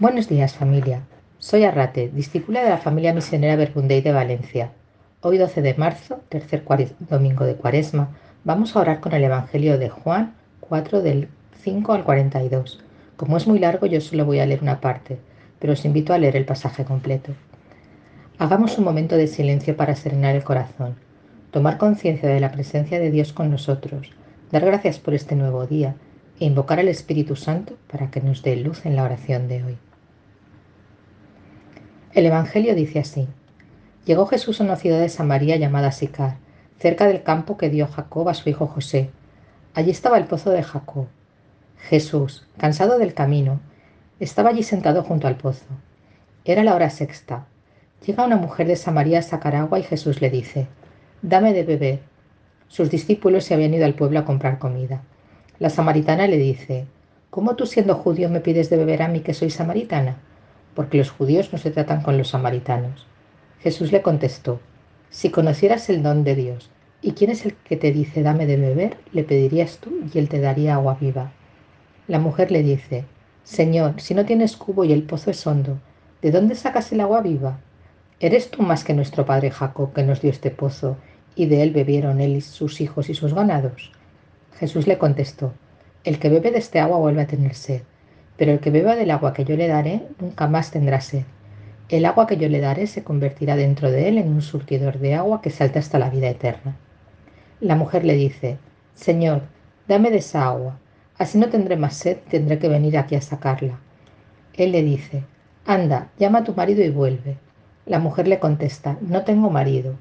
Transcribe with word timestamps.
Buenos 0.00 0.28
días 0.28 0.54
familia. 0.54 1.02
Soy 1.38 1.62
Arrate, 1.62 2.08
discípula 2.08 2.64
de 2.64 2.70
la 2.70 2.78
familia 2.78 3.14
misionera 3.14 3.54
Verbundey 3.54 4.00
de 4.00 4.10
Valencia. 4.10 4.72
Hoy 5.20 5.38
12 5.38 5.62
de 5.62 5.74
marzo, 5.74 6.20
tercer 6.28 6.64
domingo 6.98 7.44
de 7.44 7.54
Cuaresma, 7.54 8.08
vamos 8.42 8.74
a 8.74 8.80
orar 8.80 8.98
con 8.98 9.12
el 9.12 9.22
Evangelio 9.22 9.78
de 9.78 9.90
Juan 9.90 10.34
4 10.58 11.00
del 11.00 11.28
5 11.62 11.92
al 11.92 12.02
42. 12.02 12.80
Como 13.16 13.36
es 13.36 13.46
muy 13.46 13.60
largo 13.60 13.86
yo 13.86 14.00
solo 14.00 14.24
voy 14.24 14.40
a 14.40 14.46
leer 14.46 14.62
una 14.62 14.80
parte, 14.80 15.16
pero 15.60 15.74
os 15.74 15.84
invito 15.84 16.12
a 16.12 16.18
leer 16.18 16.34
el 16.34 16.44
pasaje 16.44 16.84
completo. 16.84 17.32
Hagamos 18.38 18.76
un 18.78 18.84
momento 18.84 19.16
de 19.16 19.28
silencio 19.28 19.76
para 19.76 19.94
serenar 19.94 20.34
el 20.34 20.42
corazón, 20.42 20.96
tomar 21.52 21.78
conciencia 21.78 22.28
de 22.28 22.40
la 22.40 22.50
presencia 22.50 22.98
de 22.98 23.12
Dios 23.12 23.32
con 23.32 23.48
nosotros, 23.48 24.10
dar 24.50 24.64
gracias 24.64 24.98
por 24.98 25.14
este 25.14 25.36
nuevo 25.36 25.68
día 25.68 25.94
e 26.40 26.44
invocar 26.44 26.80
al 26.80 26.88
Espíritu 26.88 27.36
Santo 27.36 27.76
para 27.90 28.10
que 28.10 28.20
nos 28.20 28.42
dé 28.42 28.56
luz 28.56 28.86
en 28.86 28.96
la 28.96 29.04
oración 29.04 29.48
de 29.48 29.64
hoy. 29.64 29.78
El 32.12 32.26
Evangelio 32.26 32.74
dice 32.74 33.00
así. 33.00 33.26
Llegó 34.04 34.26
Jesús 34.26 34.60
a 34.60 34.64
una 34.64 34.76
ciudad 34.76 35.00
de 35.00 35.08
Samaria 35.08 35.56
llamada 35.56 35.90
Sicar, 35.90 36.36
cerca 36.78 37.06
del 37.06 37.22
campo 37.22 37.56
que 37.56 37.70
dio 37.70 37.86
Jacob 37.86 38.28
a 38.28 38.34
su 38.34 38.48
hijo 38.48 38.66
José. 38.66 39.10
Allí 39.74 39.90
estaba 39.90 40.18
el 40.18 40.26
pozo 40.26 40.50
de 40.50 40.62
Jacob. 40.62 41.06
Jesús, 41.88 42.46
cansado 42.56 42.98
del 42.98 43.14
camino, 43.14 43.60
estaba 44.20 44.50
allí 44.50 44.62
sentado 44.62 45.02
junto 45.02 45.26
al 45.26 45.36
pozo. 45.36 45.64
Era 46.44 46.62
la 46.62 46.74
hora 46.74 46.90
sexta. 46.90 47.46
Llega 48.06 48.24
una 48.24 48.36
mujer 48.36 48.66
de 48.66 48.76
Samaria 48.76 49.20
a 49.20 49.22
sacar 49.22 49.56
agua 49.56 49.78
y 49.78 49.82
Jesús 49.82 50.20
le 50.20 50.30
dice, 50.30 50.68
Dame 51.22 51.52
de 51.52 51.64
beber. 51.64 52.00
Sus 52.68 52.90
discípulos 52.90 53.44
se 53.44 53.54
habían 53.54 53.74
ido 53.74 53.86
al 53.86 53.94
pueblo 53.94 54.18
a 54.18 54.24
comprar 54.24 54.58
comida. 54.58 55.02
La 55.60 55.70
samaritana 55.70 56.26
le 56.26 56.36
dice, 56.36 56.86
¿Cómo 57.30 57.54
tú 57.54 57.66
siendo 57.66 57.94
judío 57.94 58.28
me 58.28 58.40
pides 58.40 58.70
de 58.70 58.76
beber 58.76 59.02
a 59.02 59.08
mí 59.08 59.20
que 59.20 59.34
soy 59.34 59.50
samaritana? 59.50 60.16
Porque 60.74 60.98
los 60.98 61.10
judíos 61.10 61.52
no 61.52 61.58
se 61.58 61.70
tratan 61.70 62.02
con 62.02 62.18
los 62.18 62.28
samaritanos. 62.28 63.06
Jesús 63.60 63.92
le 63.92 64.02
contestó, 64.02 64.60
Si 65.10 65.30
conocieras 65.30 65.88
el 65.90 66.02
don 66.02 66.24
de 66.24 66.34
Dios 66.34 66.70
y 67.02 67.12
quién 67.12 67.30
es 67.30 67.44
el 67.44 67.54
que 67.54 67.76
te 67.76 67.92
dice 67.92 68.22
dame 68.22 68.46
de 68.46 68.56
beber, 68.56 68.96
le 69.12 69.22
pedirías 69.22 69.78
tú 69.78 69.90
y 70.12 70.18
él 70.18 70.28
te 70.28 70.40
daría 70.40 70.74
agua 70.74 70.96
viva. 71.00 71.32
La 72.08 72.18
mujer 72.18 72.50
le 72.50 72.62
dice, 72.62 73.04
Señor, 73.44 74.00
si 74.00 74.14
no 74.14 74.24
tienes 74.24 74.56
cubo 74.56 74.84
y 74.84 74.92
el 74.92 75.04
pozo 75.04 75.30
es 75.30 75.46
hondo, 75.46 75.78
¿de 76.20 76.32
dónde 76.32 76.56
sacas 76.56 76.90
el 76.92 77.00
agua 77.00 77.20
viva? 77.20 77.58
¿Eres 78.18 78.50
tú 78.50 78.62
más 78.62 78.84
que 78.84 78.94
nuestro 78.94 79.24
padre 79.24 79.50
Jacob 79.50 79.92
que 79.92 80.02
nos 80.02 80.20
dio 80.20 80.30
este 80.30 80.50
pozo 80.50 80.96
y 81.36 81.46
de 81.46 81.62
él 81.62 81.70
bebieron 81.70 82.20
él 82.20 82.36
y 82.36 82.40
sus 82.40 82.80
hijos 82.80 83.08
y 83.08 83.14
sus 83.14 83.34
ganados? 83.34 83.92
Jesús 84.58 84.86
le 84.86 84.98
contestó, 84.98 85.52
El 86.04 86.20
que 86.20 86.28
bebe 86.28 86.52
de 86.52 86.58
este 86.58 86.78
agua 86.78 86.98
vuelve 86.98 87.22
a 87.22 87.26
tener 87.26 87.54
sed, 87.54 87.82
pero 88.36 88.52
el 88.52 88.60
que 88.60 88.70
beba 88.70 88.94
del 88.94 89.10
agua 89.10 89.32
que 89.32 89.44
yo 89.44 89.56
le 89.56 89.66
daré 89.66 90.02
nunca 90.20 90.46
más 90.46 90.70
tendrá 90.70 91.00
sed. 91.00 91.24
El 91.88 92.04
agua 92.04 92.28
que 92.28 92.36
yo 92.36 92.48
le 92.48 92.60
daré 92.60 92.86
se 92.86 93.02
convertirá 93.02 93.56
dentro 93.56 93.90
de 93.90 94.08
él 94.08 94.18
en 94.18 94.28
un 94.28 94.42
surtidor 94.42 94.98
de 95.00 95.14
agua 95.14 95.42
que 95.42 95.50
salta 95.50 95.80
hasta 95.80 95.98
la 95.98 96.08
vida 96.08 96.28
eterna. 96.28 96.76
La 97.60 97.74
mujer 97.74 98.04
le 98.04 98.14
dice, 98.14 98.58
Señor, 98.94 99.42
dame 99.88 100.10
de 100.10 100.18
esa 100.18 100.46
agua, 100.46 100.78
así 101.18 101.36
no 101.36 101.48
tendré 101.48 101.76
más 101.76 101.94
sed, 101.94 102.18
tendré 102.30 102.58
que 102.60 102.68
venir 102.68 102.96
aquí 102.96 103.16
a 103.16 103.20
sacarla. 103.20 103.80
Él 104.54 104.70
le 104.70 104.82
dice, 104.84 105.24
Anda, 105.66 106.10
llama 106.16 106.40
a 106.40 106.44
tu 106.44 106.54
marido 106.54 106.84
y 106.84 106.90
vuelve. 106.90 107.38
La 107.86 107.98
mujer 107.98 108.28
le 108.28 108.38
contesta, 108.38 108.98
No 109.00 109.24
tengo 109.24 109.50
marido. 109.50 109.96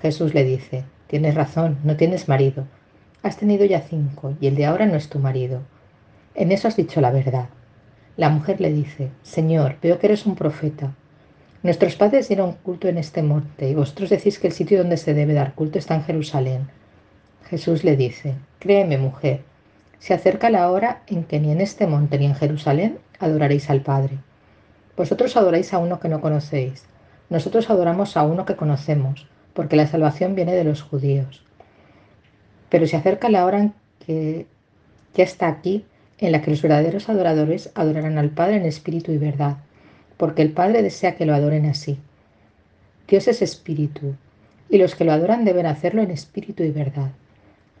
Jesús 0.00 0.34
le 0.34 0.44
dice, 0.44 0.84
Tienes 1.08 1.34
razón, 1.34 1.78
no 1.82 1.96
tienes 1.96 2.28
marido 2.28 2.66
Has 3.22 3.36
tenido 3.36 3.64
ya 3.64 3.80
cinco 3.80 4.34
y 4.40 4.46
el 4.46 4.54
de 4.54 4.66
ahora 4.66 4.86
no 4.86 4.94
es 4.94 5.08
tu 5.08 5.18
marido. 5.18 5.62
En 6.34 6.52
eso 6.52 6.68
has 6.68 6.76
dicho 6.76 7.00
la 7.00 7.10
verdad. 7.10 7.48
La 8.16 8.30
mujer 8.30 8.60
le 8.60 8.72
dice, 8.72 9.10
Señor, 9.22 9.76
veo 9.82 9.98
que 9.98 10.06
eres 10.06 10.24
un 10.24 10.36
profeta. 10.36 10.94
Nuestros 11.64 11.96
padres 11.96 12.28
dieron 12.28 12.52
culto 12.52 12.86
en 12.86 12.96
este 12.96 13.22
monte 13.22 13.68
y 13.68 13.74
vosotros 13.74 14.10
decís 14.10 14.38
que 14.38 14.46
el 14.46 14.52
sitio 14.52 14.78
donde 14.78 14.96
se 14.96 15.14
debe 15.14 15.34
dar 15.34 15.54
culto 15.54 15.78
está 15.78 15.96
en 15.96 16.04
Jerusalén. 16.04 16.68
Jesús 17.50 17.82
le 17.82 17.96
dice, 17.96 18.34
Créeme, 18.60 18.98
mujer, 18.98 19.40
se 19.98 20.14
acerca 20.14 20.48
la 20.48 20.70
hora 20.70 21.02
en 21.08 21.24
que 21.24 21.40
ni 21.40 21.50
en 21.50 21.60
este 21.60 21.88
monte 21.88 22.18
ni 22.18 22.26
en 22.26 22.36
Jerusalén 22.36 22.98
adoraréis 23.18 23.68
al 23.68 23.80
Padre. 23.80 24.18
Vosotros 24.96 25.36
adoráis 25.36 25.74
a 25.74 25.78
uno 25.78 25.98
que 25.98 26.08
no 26.08 26.20
conocéis, 26.20 26.84
nosotros 27.30 27.68
adoramos 27.68 28.16
a 28.16 28.22
uno 28.22 28.44
que 28.44 28.56
conocemos, 28.56 29.26
porque 29.54 29.76
la 29.76 29.88
salvación 29.88 30.36
viene 30.36 30.54
de 30.54 30.64
los 30.64 30.82
judíos. 30.82 31.42
Pero 32.68 32.86
se 32.86 32.96
acerca 32.96 33.28
la 33.28 33.44
hora 33.44 33.60
en 33.60 33.74
que 34.04 34.46
ya 35.14 35.24
está 35.24 35.48
aquí, 35.48 35.84
en 36.18 36.32
la 36.32 36.42
que 36.42 36.50
los 36.50 36.62
verdaderos 36.62 37.08
adoradores 37.08 37.70
adorarán 37.74 38.18
al 38.18 38.30
Padre 38.30 38.56
en 38.56 38.66
espíritu 38.66 39.12
y 39.12 39.18
verdad, 39.18 39.58
porque 40.16 40.42
el 40.42 40.52
Padre 40.52 40.82
desea 40.82 41.14
que 41.14 41.26
lo 41.26 41.34
adoren 41.34 41.66
así. 41.66 41.98
Dios 43.06 43.28
es 43.28 43.40
espíritu, 43.40 44.14
y 44.68 44.78
los 44.78 44.94
que 44.94 45.04
lo 45.04 45.12
adoran 45.12 45.44
deben 45.44 45.66
hacerlo 45.66 46.02
en 46.02 46.10
espíritu 46.10 46.62
y 46.62 46.70
verdad. 46.70 47.10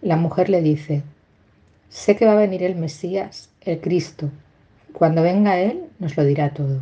La 0.00 0.16
mujer 0.16 0.48
le 0.48 0.62
dice, 0.62 1.02
sé 1.88 2.16
que 2.16 2.26
va 2.26 2.32
a 2.32 2.36
venir 2.36 2.62
el 2.62 2.76
Mesías, 2.76 3.50
el 3.62 3.80
Cristo. 3.80 4.30
Cuando 4.92 5.22
venga 5.22 5.60
Él, 5.60 5.84
nos 5.98 6.16
lo 6.16 6.24
dirá 6.24 6.50
todo. 6.50 6.80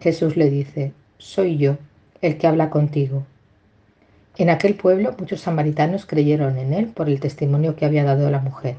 Jesús 0.00 0.36
le 0.36 0.48
dice, 0.50 0.92
soy 1.18 1.58
yo, 1.58 1.76
el 2.22 2.38
que 2.38 2.46
habla 2.46 2.70
contigo. 2.70 3.26
En 4.36 4.50
aquel 4.50 4.74
pueblo 4.74 5.14
muchos 5.18 5.42
samaritanos 5.42 6.06
creyeron 6.06 6.58
en 6.58 6.72
él 6.72 6.88
por 6.88 7.08
el 7.08 7.20
testimonio 7.20 7.76
que 7.76 7.84
había 7.84 8.02
dado 8.04 8.30
la 8.30 8.40
mujer. 8.40 8.76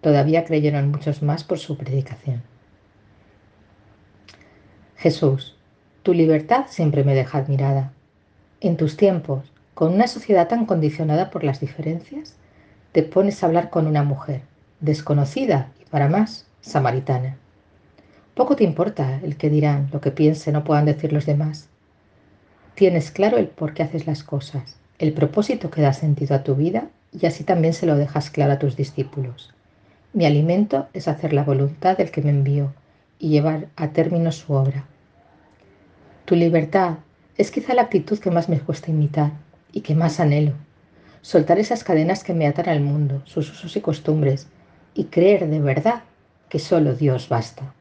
Todavía 0.00 0.44
creyeron 0.44 0.90
muchos 0.90 1.22
más 1.22 1.44
por 1.44 1.58
su 1.58 1.76
predicación. 1.76 2.42
Jesús, 4.96 5.56
tu 6.02 6.14
libertad 6.14 6.66
siempre 6.68 7.04
me 7.04 7.14
deja 7.14 7.38
admirada. 7.38 7.92
En 8.60 8.76
tus 8.76 8.96
tiempos, 8.96 9.52
con 9.74 9.92
una 9.92 10.08
sociedad 10.08 10.48
tan 10.48 10.64
condicionada 10.64 11.30
por 11.30 11.44
las 11.44 11.60
diferencias, 11.60 12.36
te 12.92 13.02
pones 13.02 13.42
a 13.42 13.46
hablar 13.46 13.68
con 13.68 13.86
una 13.86 14.02
mujer, 14.02 14.40
desconocida 14.80 15.70
y 15.80 15.84
para 15.84 16.08
más, 16.08 16.46
samaritana. 16.62 17.36
Poco 18.34 18.56
te 18.56 18.64
importa 18.64 19.20
el 19.22 19.36
que 19.36 19.50
dirán, 19.50 19.88
lo 19.92 20.00
que 20.00 20.10
piensen 20.10 20.56
o 20.56 20.64
puedan 20.64 20.86
decir 20.86 21.12
los 21.12 21.26
demás. 21.26 21.68
Tienes 22.78 23.10
claro 23.10 23.38
el 23.38 23.48
por 23.48 23.74
qué 23.74 23.82
haces 23.82 24.06
las 24.06 24.22
cosas, 24.22 24.76
el 25.00 25.12
propósito 25.12 25.68
que 25.68 25.82
da 25.82 25.92
sentido 25.92 26.36
a 26.36 26.44
tu 26.44 26.54
vida 26.54 26.90
y 27.10 27.26
así 27.26 27.42
también 27.42 27.74
se 27.74 27.86
lo 27.86 27.96
dejas 27.96 28.30
claro 28.30 28.52
a 28.52 28.60
tus 28.60 28.76
discípulos. 28.76 29.52
Mi 30.12 30.26
alimento 30.26 30.86
es 30.92 31.08
hacer 31.08 31.32
la 31.32 31.42
voluntad 31.42 31.98
del 31.98 32.12
que 32.12 32.22
me 32.22 32.30
envió 32.30 32.72
y 33.18 33.30
llevar 33.30 33.66
a 33.74 33.88
término 33.88 34.30
su 34.30 34.52
obra. 34.52 34.84
Tu 36.24 36.36
libertad 36.36 36.98
es 37.36 37.50
quizá 37.50 37.74
la 37.74 37.82
actitud 37.82 38.20
que 38.20 38.30
más 38.30 38.48
me 38.48 38.60
cuesta 38.60 38.92
imitar 38.92 39.32
y 39.72 39.80
que 39.80 39.96
más 39.96 40.20
anhelo. 40.20 40.52
Soltar 41.20 41.58
esas 41.58 41.82
cadenas 41.82 42.22
que 42.22 42.32
me 42.32 42.46
atan 42.46 42.68
al 42.68 42.80
mundo, 42.80 43.22
sus 43.24 43.50
usos 43.50 43.76
y 43.76 43.80
costumbres, 43.80 44.46
y 44.94 45.06
creer 45.06 45.48
de 45.48 45.58
verdad 45.58 46.04
que 46.48 46.60
solo 46.60 46.94
Dios 46.94 47.28
basta. 47.28 47.74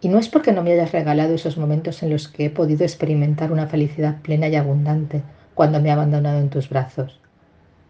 Y 0.00 0.08
no 0.08 0.18
es 0.18 0.28
porque 0.28 0.52
no 0.52 0.62
me 0.62 0.72
hayas 0.72 0.92
regalado 0.92 1.34
esos 1.34 1.58
momentos 1.58 2.02
en 2.02 2.10
los 2.10 2.28
que 2.28 2.46
he 2.46 2.50
podido 2.50 2.84
experimentar 2.84 3.52
una 3.52 3.66
felicidad 3.66 4.20
plena 4.22 4.48
y 4.48 4.56
abundante 4.56 5.22
cuando 5.54 5.80
me 5.80 5.90
he 5.90 5.92
abandonado 5.92 6.40
en 6.40 6.48
tus 6.48 6.68
brazos. 6.68 7.20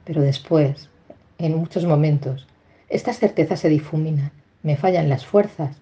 Pero 0.04 0.22
después, 0.22 0.88
en 1.38 1.56
muchos 1.56 1.84
momentos, 1.84 2.49
estas 2.88 3.19
certezas 3.19 3.60
se 3.60 3.69
difuminan, 3.69 4.32
me 4.62 4.76
fallan 4.76 5.09
las 5.09 5.25
fuerzas 5.25 5.76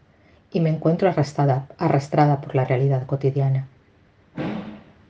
y 0.53 0.61
me 0.61 0.69
encuentro 0.69 1.09
arrastrada, 1.09 1.67
arrastrada 1.79 2.41
por 2.41 2.55
la 2.55 2.65
realidad 2.65 3.07
cotidiana. 3.07 3.67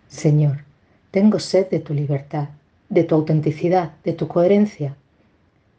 Señor, 0.07 0.65
tengo 1.11 1.39
sed 1.39 1.69
de 1.69 1.81
tu 1.81 1.95
libertad, 1.95 2.49
de 2.89 3.05
tu 3.05 3.15
autenticidad, 3.15 3.93
de 4.05 4.13
tu 4.13 4.29
coherencia. 4.29 4.95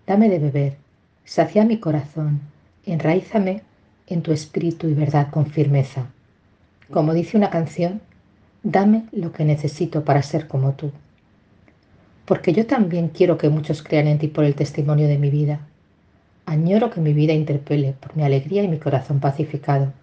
Dame 0.05 0.29
de 0.29 0.39
beber, 0.39 0.77
sacia 1.23 1.63
mi 1.63 1.79
corazón, 1.79 2.41
enraízame 2.85 3.63
en 4.09 4.23
tu 4.23 4.31
espíritu 4.31 4.87
y 4.87 4.93
verdad 4.93 5.29
con 5.29 5.45
firmeza. 5.45 6.07
Como 6.91 7.13
dice 7.13 7.37
una 7.37 7.51
canción, 7.51 8.01
dame 8.63 9.05
lo 9.11 9.31
que 9.31 9.45
necesito 9.45 10.03
para 10.03 10.23
ser 10.23 10.47
como 10.47 10.73
tú. 10.73 10.91
Porque 12.25 12.53
yo 12.53 12.65
también 12.65 13.09
quiero 13.09 13.37
que 13.37 13.49
muchos 13.49 13.83
crean 13.83 14.07
en 14.07 14.17
ti 14.17 14.27
por 14.27 14.43
el 14.43 14.55
testimonio 14.55 15.07
de 15.07 15.17
mi 15.17 15.29
vida. 15.29 15.61
Añoro 16.45 16.89
que 16.89 17.01
mi 17.01 17.13
vida 17.13 17.33
interpele 17.33 17.93
por 17.99 18.15
mi 18.15 18.23
alegría 18.23 18.63
y 18.63 18.67
mi 18.67 18.79
corazón 18.79 19.19
pacificado. 19.19 19.93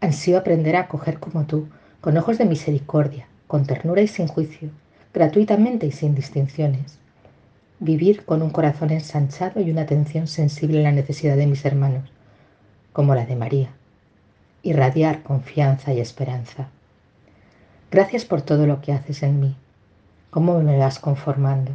Ansío 0.00 0.36
aprender 0.36 0.76
a 0.76 0.80
acoger 0.80 1.18
como 1.18 1.44
tú, 1.44 1.68
con 2.00 2.16
ojos 2.16 2.36
de 2.36 2.44
misericordia, 2.44 3.26
con 3.46 3.64
ternura 3.64 4.02
y 4.02 4.08
sin 4.08 4.26
juicio, 4.26 4.70
gratuitamente 5.14 5.86
y 5.86 5.92
sin 5.92 6.14
distinciones. 6.14 6.98
Vivir 7.80 8.24
con 8.24 8.42
un 8.42 8.50
corazón 8.50 8.90
ensanchado 8.90 9.60
y 9.60 9.70
una 9.70 9.82
atención 9.82 10.26
sensible 10.26 10.80
a 10.80 10.82
la 10.82 10.92
necesidad 10.92 11.36
de 11.36 11.46
mis 11.46 11.64
hermanos 11.64 12.10
como 12.92 13.14
la 13.14 13.26
de 13.26 13.36
María. 13.36 13.70
Irradiar 14.62 15.22
confianza 15.22 15.92
y 15.92 16.00
esperanza. 16.00 16.68
Gracias 17.90 18.24
por 18.24 18.42
todo 18.42 18.66
lo 18.66 18.80
que 18.80 18.92
haces 18.92 19.22
en 19.22 19.40
mí, 19.40 19.56
cómo 20.30 20.58
me 20.60 20.78
vas 20.78 20.98
conformando, 20.98 21.72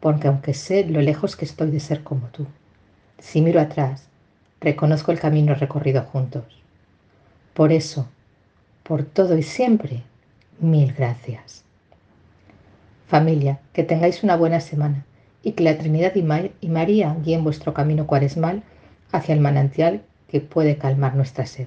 porque 0.00 0.28
aunque 0.28 0.54
sé 0.54 0.84
lo 0.84 1.00
lejos 1.00 1.36
que 1.36 1.44
estoy 1.44 1.70
de 1.70 1.80
ser 1.80 2.02
como 2.02 2.26
tú, 2.28 2.46
si 3.18 3.40
miro 3.40 3.60
atrás, 3.60 4.08
reconozco 4.60 5.12
el 5.12 5.20
camino 5.20 5.54
recorrido 5.54 6.02
juntos. 6.02 6.44
Por 7.54 7.72
eso, 7.72 8.08
por 8.82 9.04
todo 9.04 9.36
y 9.38 9.42
siempre, 9.42 10.02
mil 10.58 10.92
gracias. 10.92 11.64
Familia, 13.06 13.60
que 13.72 13.82
tengáis 13.82 14.22
una 14.22 14.36
buena 14.36 14.60
semana 14.60 15.04
y 15.42 15.52
que 15.52 15.64
la 15.64 15.76
Trinidad 15.78 16.12
y, 16.14 16.68
María 16.68 17.16
guíen 17.22 17.44
vuestro 17.44 17.74
camino 17.74 18.06
cuaresmal 18.06 18.62
hacia 19.10 19.34
el 19.34 19.40
manantial 19.40 20.02
que 20.30 20.40
puede 20.40 20.78
calmar 20.78 21.14
nuestra 21.16 21.44
sed. 21.46 21.66